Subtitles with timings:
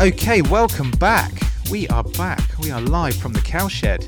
[0.00, 1.32] Okay, welcome back.
[1.70, 2.42] We are back.
[2.58, 4.04] We are live from the cowshed.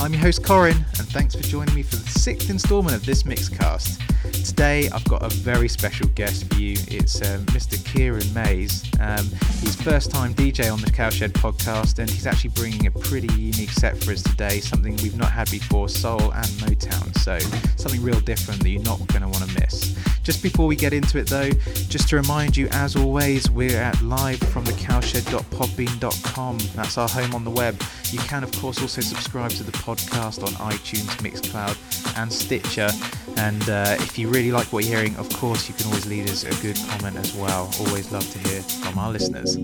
[0.00, 3.22] I'm your host Corin, and thanks for joining me for the sixth instalment of this
[3.22, 4.00] Mixcast.
[4.44, 6.72] Today, I've got a very special guest for you.
[6.88, 7.82] It's um, Mr.
[7.84, 8.82] Kieran Mays.
[8.98, 9.24] Um,
[9.60, 13.70] he's first time DJ on the Cowshed podcast, and he's actually bringing a pretty unique
[13.70, 17.16] set for us today, something we've not had before soul and Motown.
[17.18, 17.38] So,
[17.76, 19.93] something real different that you're not going to want to miss.
[20.24, 21.50] Just before we get into it, though,
[21.90, 26.58] just to remind you, as always, we're at live from the cowshed.podbean.com.
[26.74, 27.78] That's our home on the web.
[28.10, 31.76] You can, of course, also subscribe to the podcast on iTunes, Mixcloud,
[32.16, 32.88] and Stitcher.
[33.36, 36.30] And uh, if you really like what you're hearing, of course, you can always leave
[36.30, 37.70] us a good comment as well.
[37.80, 39.58] Always love to hear from our listeners.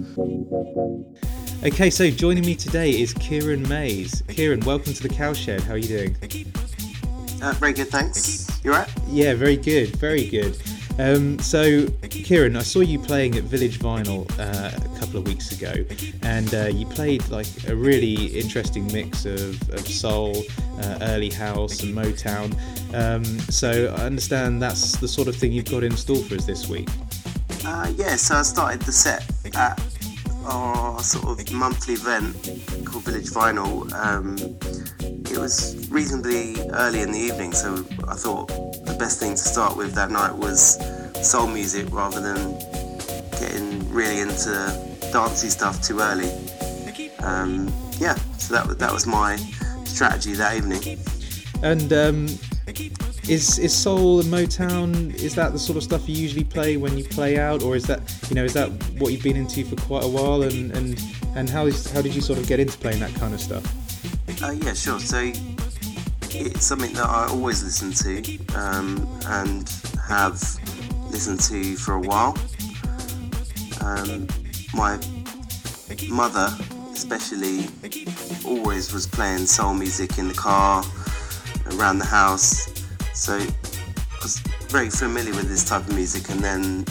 [1.65, 4.23] Okay, so joining me today is Kieran Mays.
[4.29, 5.63] Kieran, welcome to the Cowshed.
[5.63, 6.17] How are you doing?
[7.43, 8.50] Uh, very good, thanks.
[8.63, 8.89] You right?
[9.09, 10.57] Yeah, very good, very good.
[10.99, 15.51] Um, so, Kieran, I saw you playing at Village Vinyl uh, a couple of weeks
[15.53, 15.73] ago,
[16.23, 20.37] and uh, you played like a really interesting mix of, of soul,
[20.83, 22.55] uh, early house, and Motown.
[22.93, 26.45] Um, so, I understand that's the sort of thing you've got in store for us
[26.45, 26.89] this week.
[27.65, 29.81] Uh, yeah, so I started the set at
[30.51, 32.35] our sort of monthly event
[32.85, 33.93] called Village Vinyl.
[33.93, 34.37] Um,
[35.31, 38.49] it was reasonably early in the evening, so I thought
[38.85, 40.79] the best thing to start with that night was
[41.23, 42.59] soul music rather than
[43.39, 44.51] getting really into
[45.13, 46.31] dancey stuff too early.
[47.23, 49.37] Um, yeah, so that, that was my
[49.85, 50.99] strategy that evening.
[51.63, 52.27] And um,
[53.31, 56.99] is is soul and Motown is that the sort of stuff you usually play when
[56.99, 59.77] you play out, or is that you know is that what you've been into for
[59.77, 60.43] quite a while?
[60.43, 61.01] And and
[61.37, 63.65] and how is how did you sort of get into playing that kind of stuff?
[64.43, 64.99] Uh, yeah, sure.
[64.99, 65.31] So
[66.33, 69.69] it's something that I always listen to um, and
[70.09, 70.41] have
[71.11, 72.37] listened to for a while.
[73.81, 74.27] Um,
[74.75, 74.99] my
[76.09, 76.49] mother,
[76.93, 77.69] especially,
[78.45, 80.85] always was playing soul music in the car,
[81.73, 82.70] around the house.
[83.21, 84.39] So I was
[84.71, 86.31] very familiar with this type of music.
[86.31, 86.87] And then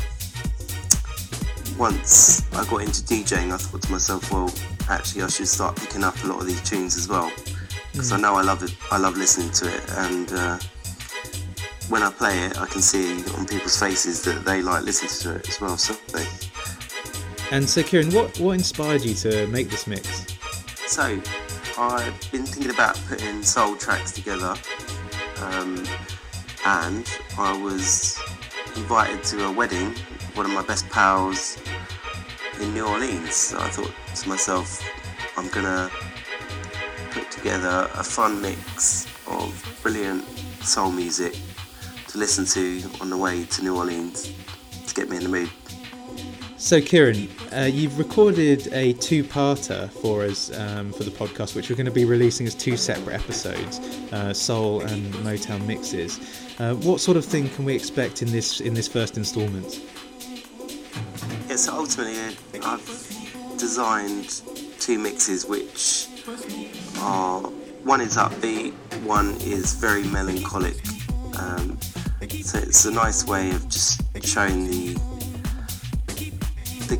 [1.75, 4.53] once I got into DJing, I thought to myself, well,
[4.89, 7.31] actually, I should start picking up a lot of these tunes as well
[7.91, 8.17] because mm.
[8.17, 8.75] I know I love it.
[8.91, 10.59] I love listening to it, and uh,
[11.89, 15.39] when I play it, I can see on people's faces that they like listening to
[15.39, 15.77] it as well.
[15.77, 16.27] So they.
[17.51, 20.27] And so, Kieran, what what inspired you to make this mix?
[20.85, 21.19] So,
[21.75, 24.53] I've been thinking about putting soul tracks together,
[25.41, 25.83] um,
[26.65, 28.19] and I was
[28.75, 29.95] invited to a wedding.
[30.33, 31.57] One of my best pals
[32.61, 33.33] in New Orleans.
[33.33, 34.81] So I thought to myself,
[35.37, 35.89] I'm gonna
[37.11, 40.25] put together a fun mix of brilliant
[40.61, 41.37] soul music
[42.09, 44.31] to listen to on the way to New Orleans
[44.87, 45.49] to get me in the mood.
[46.57, 51.69] So, Kieran, uh, you've recorded a two parter for us um, for the podcast, which
[51.69, 53.79] we're going to be releasing as two separate episodes
[54.11, 56.19] uh, soul and Motown mixes.
[56.59, 59.81] Uh, what sort of thing can we expect in this in this first instalment?
[61.47, 64.41] Yeah, so ultimately, I've designed
[64.77, 66.07] two mixes which
[66.97, 67.39] are
[67.83, 70.75] one is upbeat, one is very melancholic.
[71.39, 71.79] Um,
[72.41, 74.95] so it's a nice way of just showing the
[76.87, 76.99] the,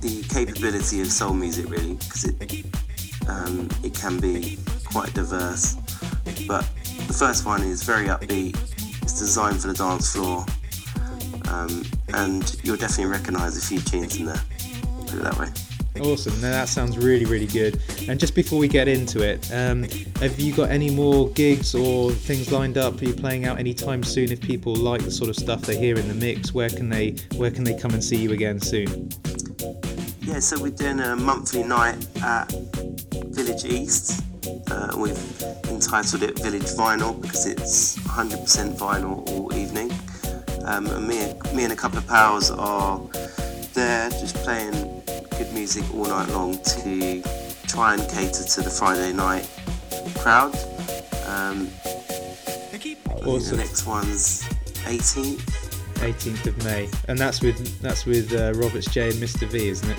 [0.00, 2.64] the capability of soul music, really, because it
[3.28, 5.76] um, it can be quite diverse.
[6.48, 6.66] But
[7.06, 8.56] the first one is very upbeat.
[9.14, 10.44] It's designed for the dance floor,
[11.48, 14.42] um, and you'll definitely recognise a few tunes in there.
[15.06, 16.02] Put it that way.
[16.02, 16.34] Awesome.
[16.40, 17.80] Now that sounds really, really good.
[18.08, 19.84] And just before we get into it, um,
[20.18, 23.00] have you got any more gigs or things lined up?
[23.00, 24.32] Are you playing out anytime soon?
[24.32, 27.10] If people like the sort of stuff they hear in the mix, where can they
[27.36, 29.10] where can they come and see you again soon?
[30.22, 32.50] Yeah, so we're doing a monthly night at
[33.30, 34.23] Village East.
[34.70, 39.90] Uh, we've entitled it Village Vinyl because it's 100% vinyl all evening.
[40.64, 43.00] Um, and me, me and a couple of pals are
[43.74, 45.02] there just playing
[45.38, 47.22] good music all night long to
[47.66, 49.48] try and cater to the Friday night
[50.18, 50.54] crowd.
[51.26, 51.70] Um,
[53.26, 53.56] awesome.
[53.56, 54.42] The next one's
[54.84, 55.64] 18th.
[55.94, 59.88] 18th of May, and that's with that's with uh, Roberts J and Mr V, isn't
[59.88, 59.98] it?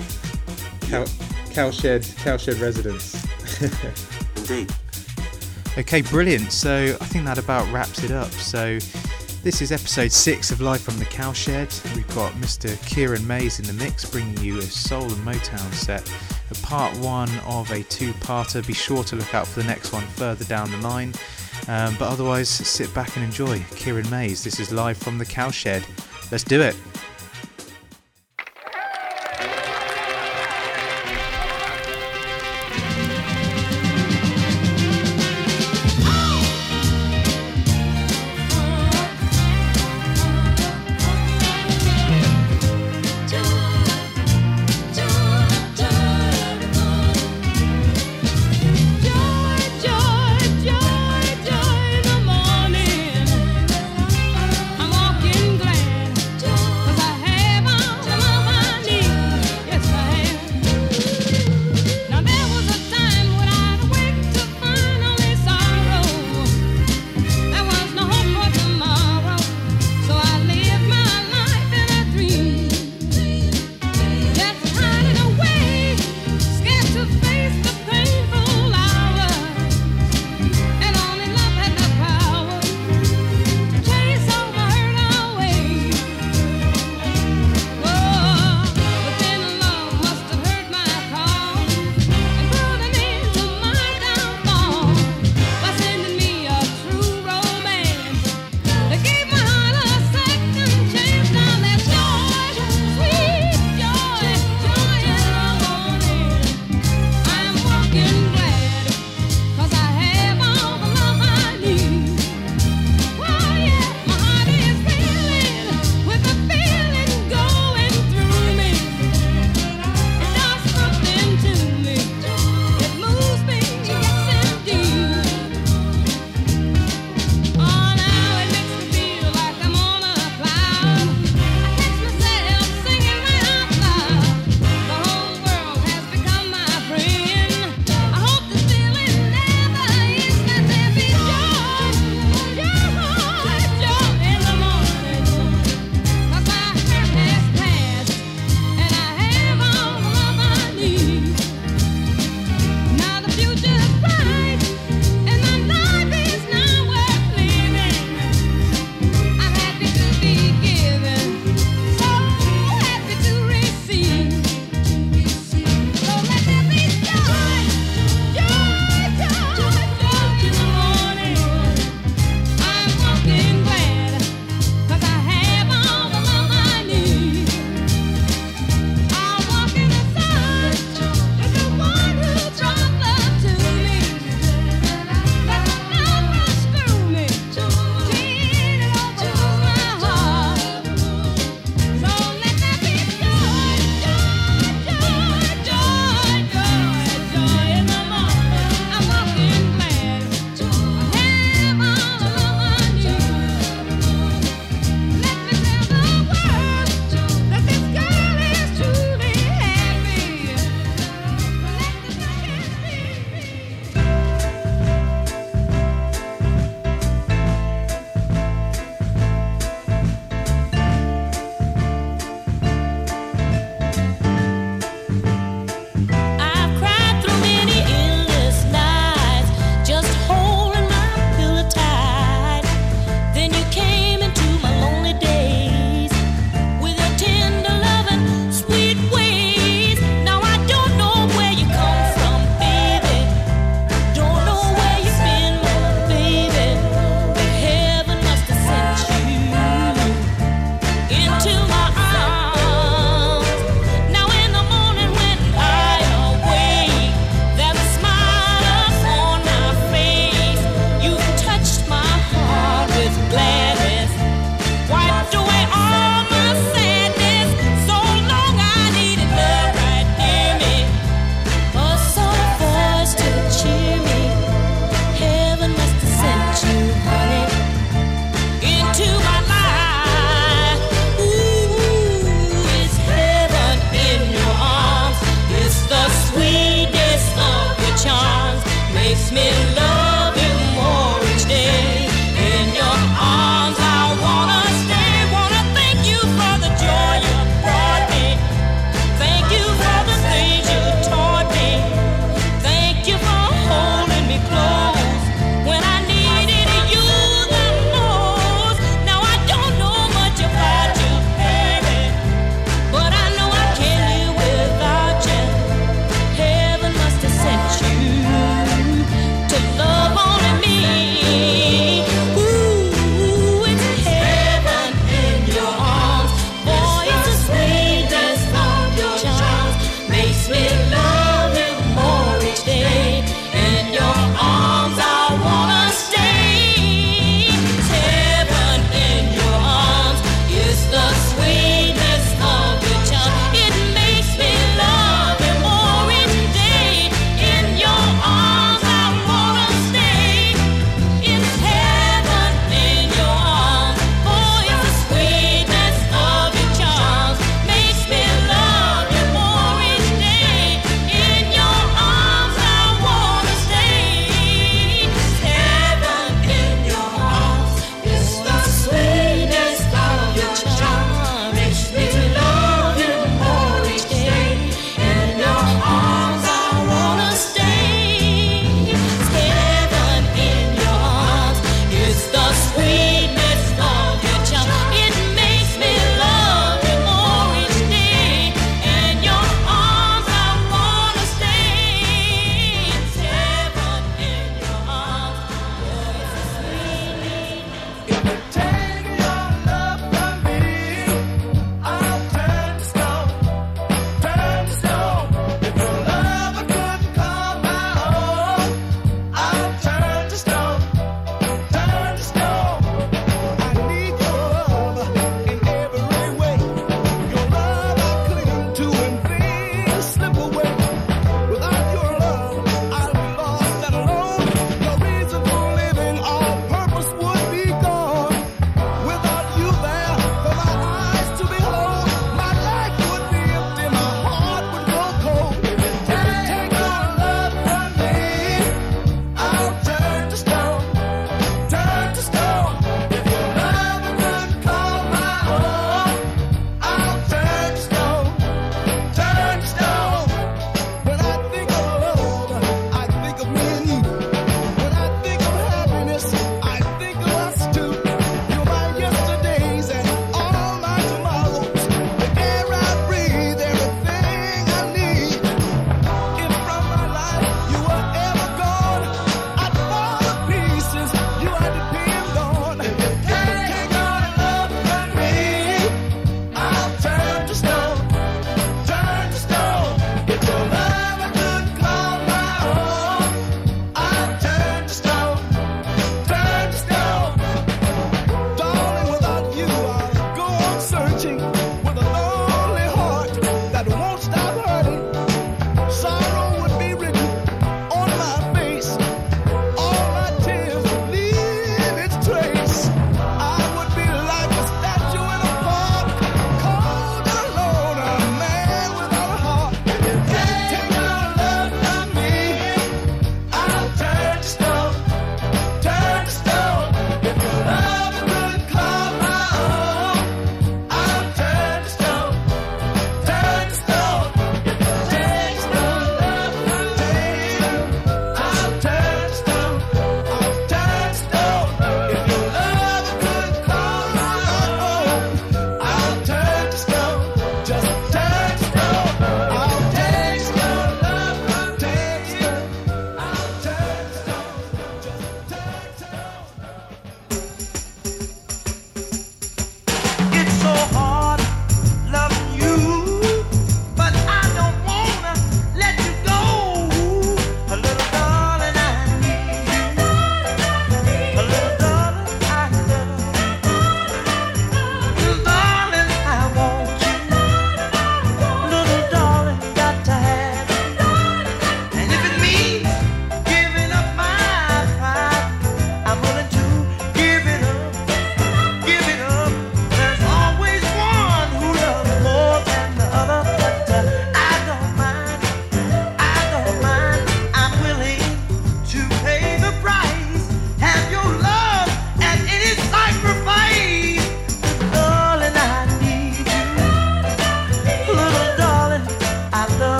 [0.82, 1.04] Cow,
[1.52, 3.26] cowshed cowshed residents.
[4.48, 4.72] Indeed.
[5.78, 6.52] Okay, brilliant.
[6.52, 8.30] So I think that about wraps it up.
[8.30, 8.78] So
[9.42, 11.80] this is episode six of Live from the Cowshed.
[11.94, 12.80] We've got Mr.
[12.86, 16.10] Kieran Mays in the mix, bringing you a soul and Motown set,
[16.50, 18.66] a part one of a two-parter.
[18.66, 21.12] Be sure to look out for the next one further down the line.
[21.68, 23.60] Um, but otherwise, sit back and enjoy.
[23.74, 24.44] Kieran Mays.
[24.44, 25.84] This is Live from the Cowshed.
[26.30, 26.76] Let's do it.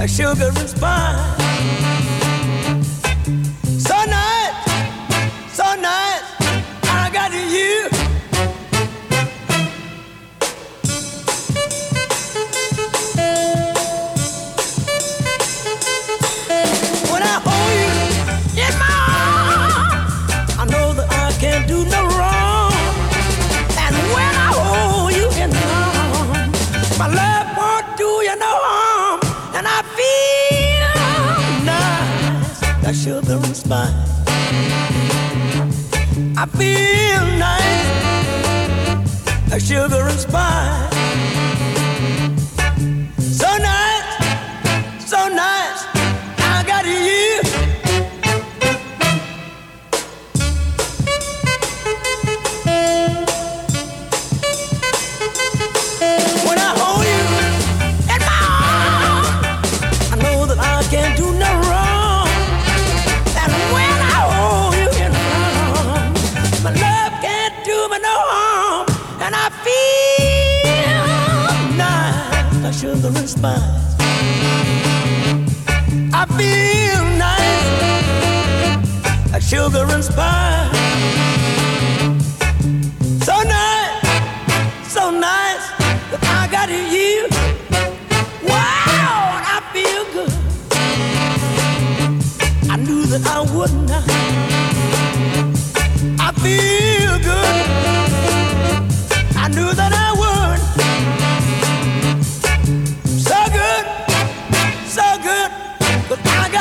[0.00, 1.39] A sugar and spice.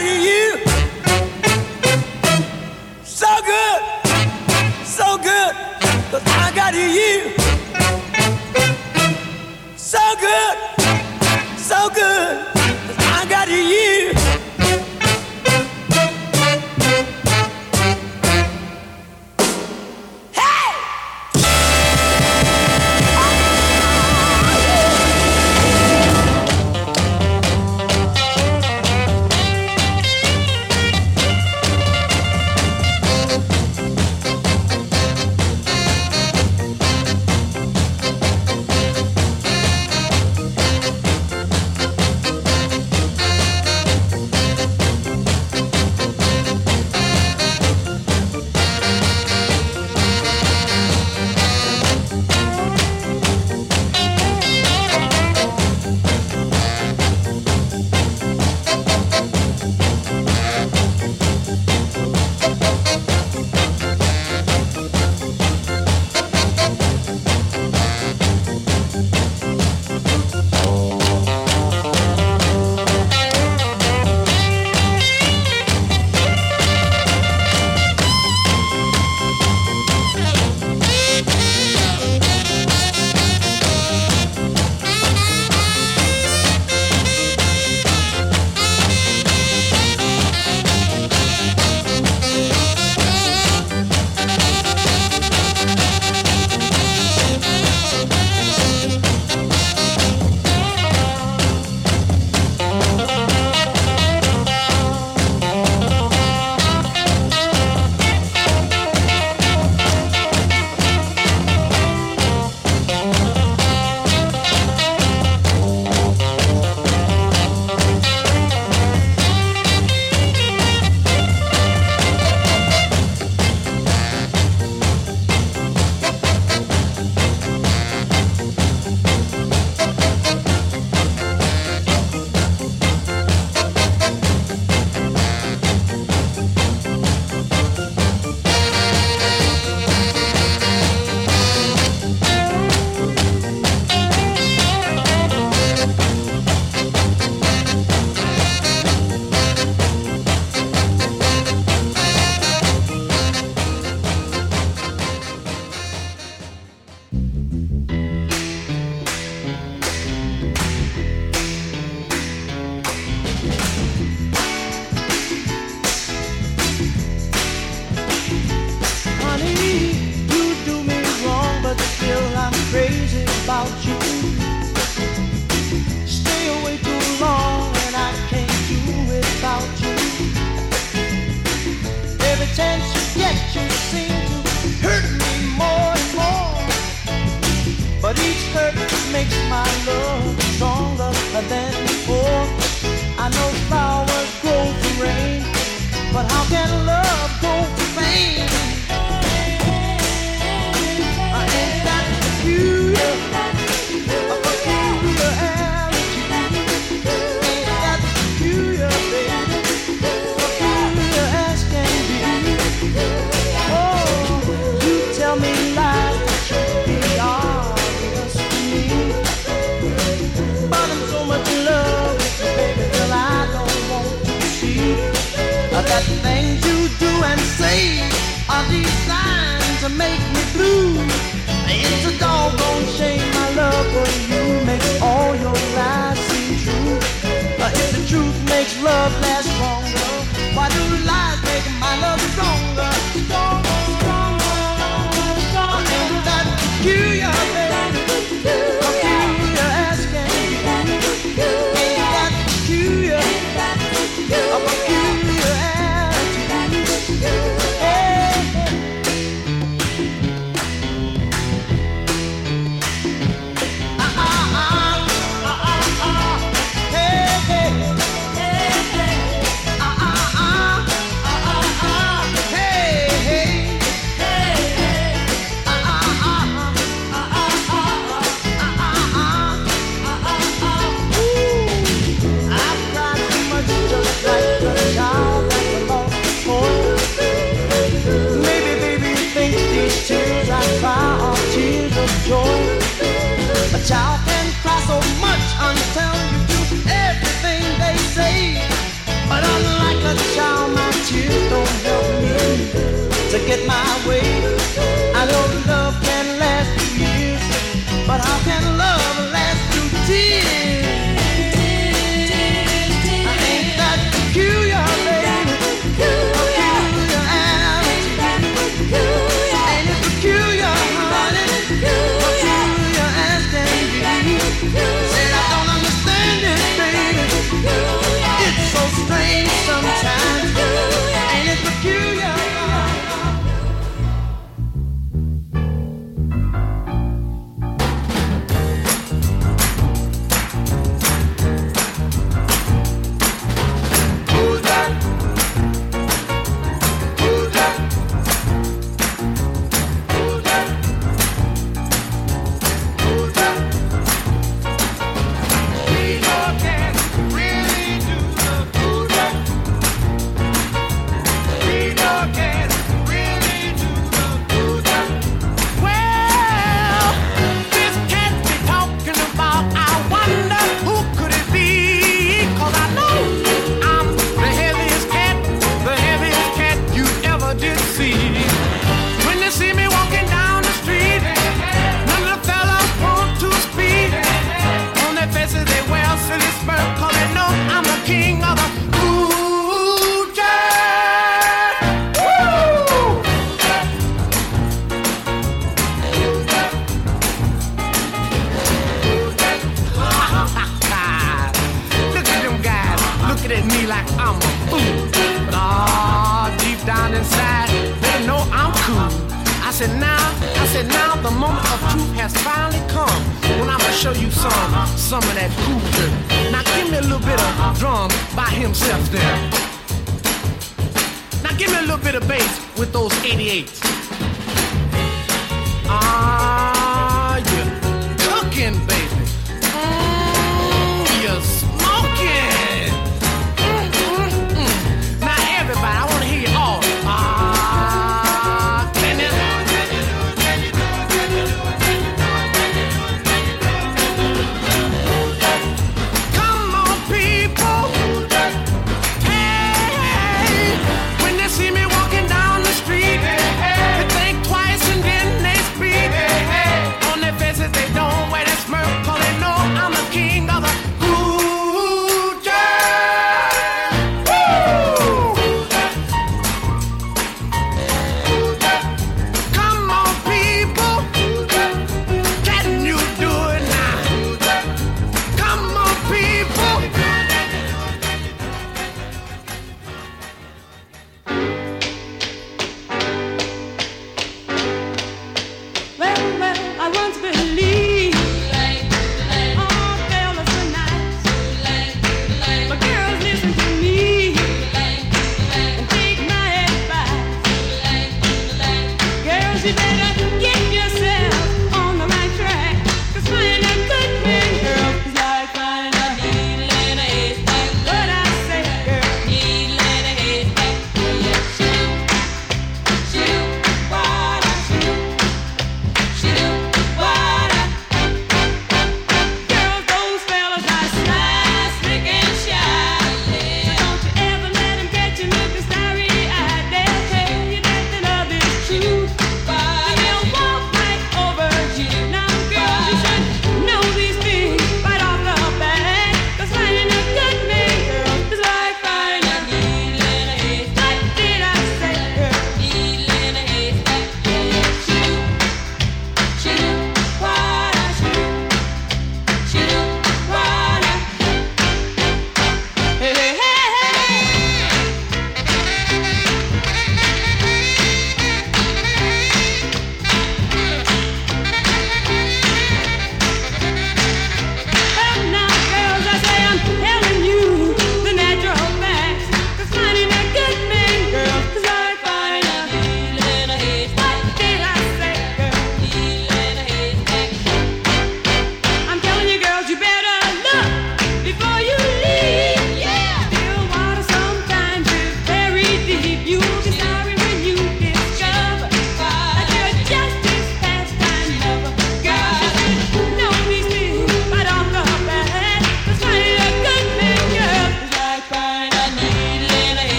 [0.00, 0.39] You.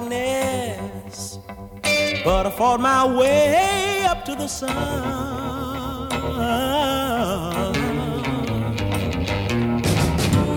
[0.00, 1.38] Darkness,
[2.24, 4.70] but I fought my way up to the sun.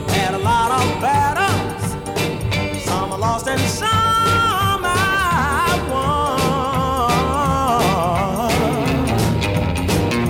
[0.09, 1.91] Had a lot of battles,
[2.85, 3.89] some I lost and some
[4.85, 5.77] I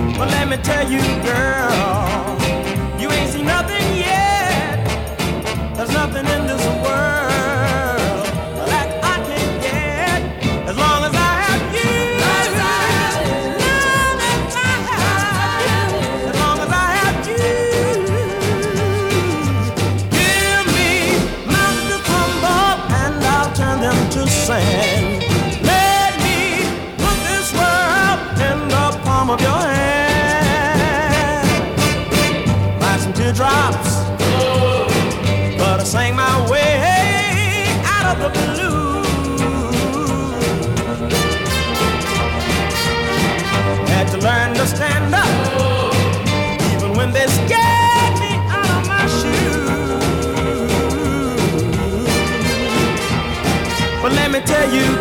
[0.02, 0.18] won.
[0.18, 1.53] But let me tell you, girl,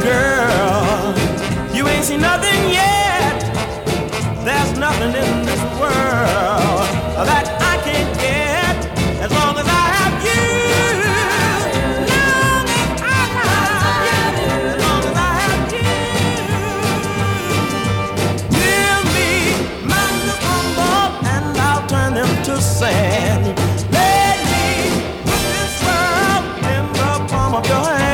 [0.04, 1.16] girl,
[1.74, 3.40] you ain't seen nothing yet.
[4.44, 6.88] There's nothing in this world
[7.30, 8.76] that I can't get
[9.24, 10.44] as long as I have you.
[12.12, 14.58] Long as I have you.
[14.68, 15.96] As long as I have you.
[18.60, 19.32] Give me
[19.88, 20.36] mountains
[21.34, 23.44] and I'll turn them to sand.
[23.92, 24.68] Let me
[25.28, 26.44] put this world
[26.76, 28.13] in the palm of your hand.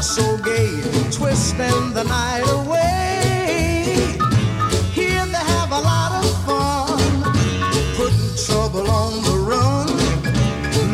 [0.00, 0.80] Are so gay,
[1.12, 4.16] twisting the night away.
[4.94, 7.22] Here they have a lot of fun,
[7.98, 9.88] putting trouble on the run.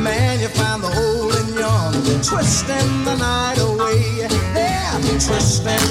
[0.03, 4.27] Man, you find the old and young, twisting the night away.
[4.55, 5.89] They're twisting,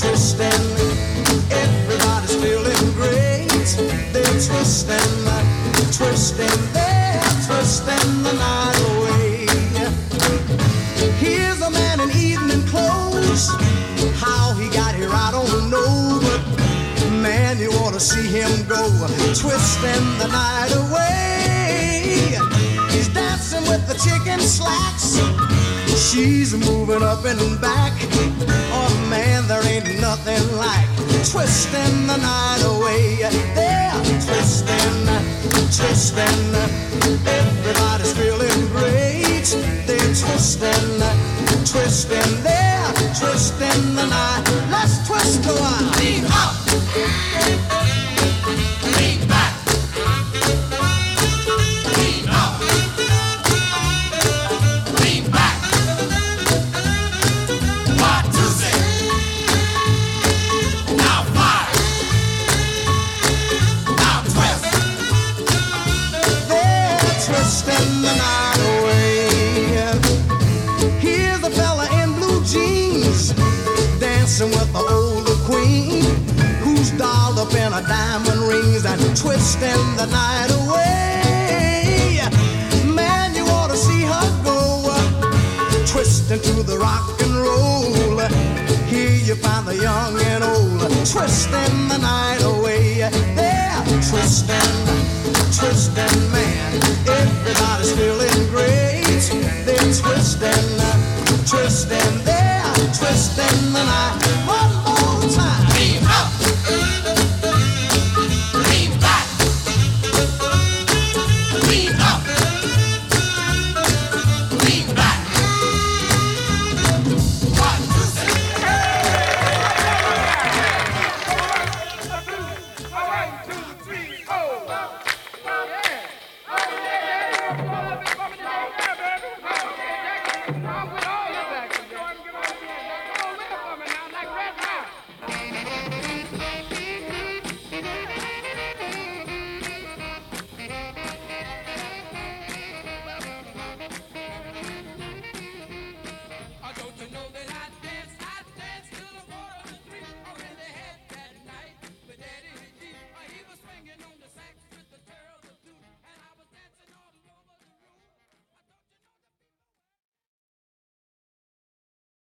[0.00, 0.64] twisting.
[1.50, 3.68] Everybody's feeling great.
[4.12, 5.10] They're twisting,
[5.90, 6.69] twisting.
[18.00, 18.80] See him go.
[19.36, 22.34] Twisting the night away.
[22.90, 25.20] He's dancing with the chicken slacks.
[26.08, 27.92] She's moving up and back.
[28.72, 30.88] Oh man, there ain't nothing like
[31.30, 33.16] twisting the night away.
[33.54, 33.92] They're
[34.24, 35.06] twisting,
[35.76, 36.54] twisting.
[37.28, 39.48] Everybody's feeling great.
[39.86, 41.00] They're twisting,
[41.66, 42.42] twisting.
[42.42, 43.69] They're twisting